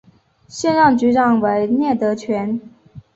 [0.47, 2.59] 现任局长为聂德权。